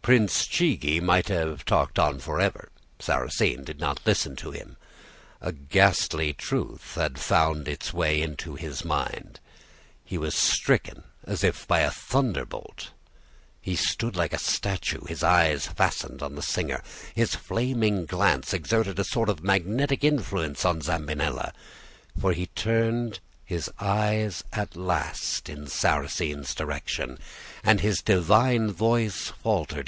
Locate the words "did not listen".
3.62-4.36